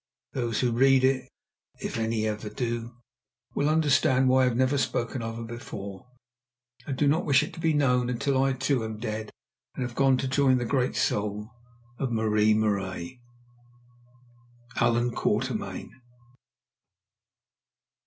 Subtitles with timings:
[0.33, 1.29] Those who read it,
[1.75, 2.95] if any ever do,
[3.53, 6.07] will understand why I have never spoken of her before,
[6.87, 9.29] and do not wish it to be known until I, too, am dead
[9.75, 11.51] and have gone to join the great soul
[11.99, 13.21] of Marie Marais.
[14.77, 15.91] ALLAN QUATERMAIN.